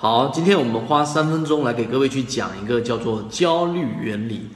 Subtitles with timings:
[0.00, 4.46] 好，今天我们花三分钟来给各位去讲一个叫做焦虑原理。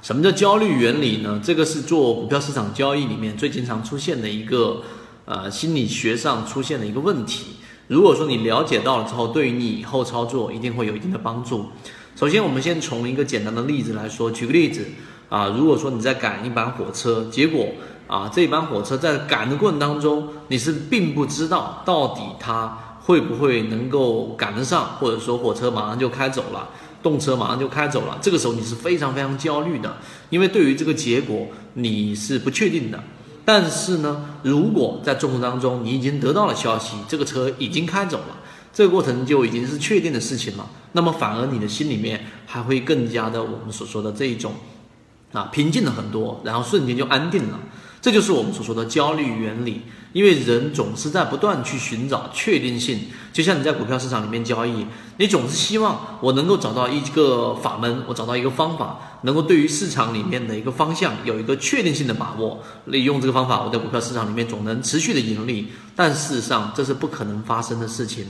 [0.00, 1.40] 什么叫焦虑原理呢？
[1.42, 4.80] 这个是做股票市场交易里面最经常出现的一个
[5.24, 7.56] 呃心理学上出现的一个问题。
[7.88, 11.66] 如果说你了解到了之后，对于你以后操作一定会有一定的帮助。
[12.14, 14.86] 首先，我们先从一个简单的例子来说，举个例子
[15.28, 17.66] 啊，如果说你在赶一班火车，结果
[18.06, 22.78] 啊这一班火车在赶的过程当中，你是并不知道到底它。
[23.04, 26.68] 会不会能够赶得上，或者说火车马上就开走了，
[27.02, 28.16] 动车马上就开走了？
[28.22, 29.96] 这个时候你是非常非常焦虑的，
[30.30, 33.02] 因为对于这个结果你是不确定的。
[33.44, 38.36] 但是呢，如果在中途当中你已经得到了消息，这个车已经开走了，
[38.72, 44.52] 这个过程就已经是确定的事情了，那么反而你的心里面还会更加的我们所说的这一种
[45.32, 47.58] 啊平静了很多，然后瞬间就安定了。
[48.02, 52.98] 这就是我们所说的焦虑原理，因为人总是在不断去寻找确定性，
[53.32, 54.84] 就像你在股票市场里面交易，
[55.18, 65.68] 你总是希望我能够找到一个法门，我找到一个方法，能够对于市场里面的一个方向有一个确定性的把握，利用这个方法，我在股票市场里面总能持续的盈利。
[65.94, 68.26] 但事实上这是不可能发生的事情。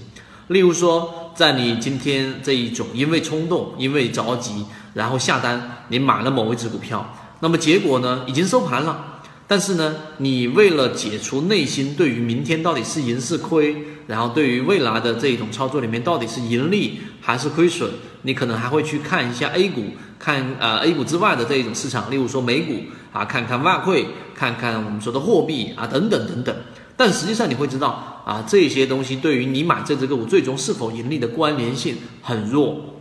[0.48, 9.11] 例如说，在你今天这一种因为冲动、因为着急，然后下单，你买了某一只股票，那么结果呢，已经收盘了。
[9.52, 17.90] 但是呢，你为了解除内心对于明天到底是赢是亏，然后对于未来的这一种操作里面到底是盈利还是亏损，
[18.22, 19.84] 你可能还会去看一下 A 股，
[20.18, 22.80] 看呃 A 股之外的这一种市场，例如说美股
[23.12, 26.56] 啊，看看外汇，看看我们说的货币啊等等等等。
[26.96, 32.94] 但实际上你会知道啊，这些东西对于你买这只个股最终是否盈利的关联性很弱，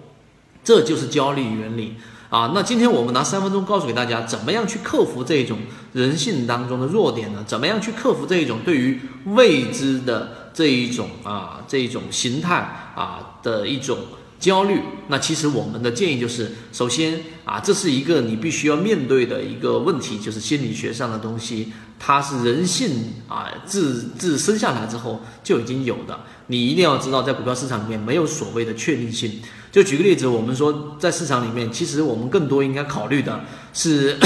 [0.66, 1.94] 这就是焦虑原理。
[2.32, 5.60] 啊，那今天我们拿三分钟告诉给大家，怎么样去克服这一种
[5.92, 7.44] 人性当中的弱点呢？
[7.46, 13.98] 怎么样去克服这一种对于未知的这一种啊这一种形态啊的一种
[14.40, 14.80] 焦虑？
[15.10, 22.92] 那其实我们的建议就是，首先啊，这是一个你必须要面对的一个问题，就是心理学上的东西，它是人性
[23.28, 26.18] 啊自自生下来之后就已经有的。
[26.48, 29.42] 你一定要知道，在股票市场里面没有所谓的确定性。
[29.72, 33.42] 就举个例子，我们说在市场里面，其实我们更多应该考虑的
[33.74, 34.18] 是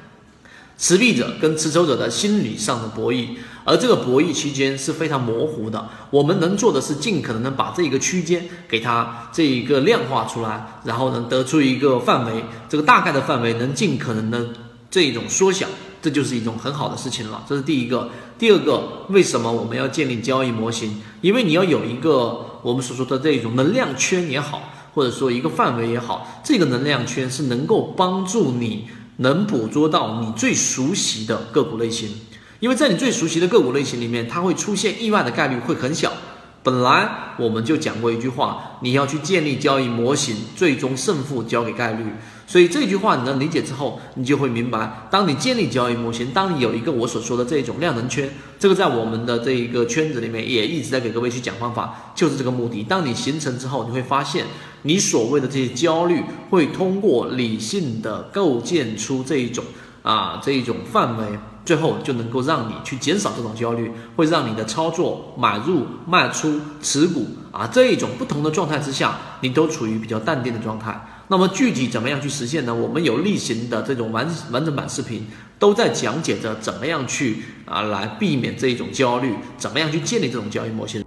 [0.76, 3.28] 持币者跟持筹者的心理上的博弈，
[3.64, 5.88] 而这个博弈期间是非常模糊的。
[6.10, 14.48] 我们能做的是尽可能的把这一个区间给它这一个量化出来，然后能得出一个范围，这个大概的范围能尽可能的
[14.90, 15.66] 这种缩小，
[16.06, 17.44] 这就是一种很好的事情了。
[17.48, 18.08] 这是第一个。
[18.38, 21.02] 第二个，为什么我们要建立交易模型？
[21.20, 22.46] 因为你要有一个。
[22.62, 32.10] 我们所说的这种能量圈也好，或者说一个范围也好，这个能量圈是能够帮助你能捕捉到你最熟悉的个股类型，
[32.58, 36.12] 因为在你最熟悉的个股类型里面，它会出现意外的概率会很小。
[36.66, 42.04] 本来我们就讲过一句话，你要去建立交易模型，最终胜负交给概率。
[42.44, 48.28] 所以这句话你能理解之后，你就会明白，当你建立交易模型，当你有一个我所说的这种量能圈，
[48.58, 52.82] 这个在我们的这一个圈子里面也一直在给各位去讲方法，就是这个目的。
[52.82, 54.46] 当你形成之后，你会发现，
[54.82, 59.64] 你所谓的这些焦虑会通过理性的构建出这一种
[60.06, 61.24] 啊这一种范围。
[61.66, 71.24] 最后就能够让你去减少这种焦虑，会让你的操作、买入、卖出、持股啊这一种不同的状态之下，你都处于比较淡定的状态。
[71.26, 72.72] 那么具体怎么样去实现呢？
[72.72, 75.26] 我们有例行的这种完完整版视频，
[75.58, 81.04] 都在讲解着怎么样去啊来避免这一种焦虑，怎么样去建立这种交易模型。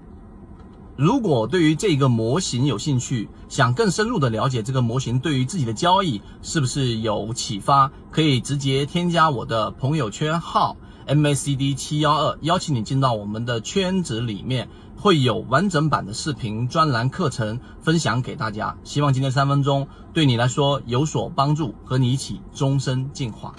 [0.99, 10.75] 如果对于这个模型有兴趣，想更深入的了解这个模型对于自己的交易是不是有启发，可以直接添加我的朋友圈号
[11.07, 14.67] MACD 七幺二，邀请你进到我们的圈子里面，
[14.97, 18.75] 会有完整版的视频专栏课程分享给大家。
[18.83, 23.55] 希望今天三分钟对你来说有所帮助，和你一起终身进化。